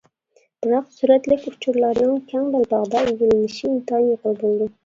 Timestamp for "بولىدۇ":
4.45-4.71